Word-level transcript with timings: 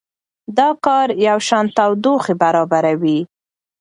دا 0.57 0.69
کار 0.85 1.07
یوشان 1.25 1.65
تودوخه 1.77 2.33
برابروي. 2.41 3.19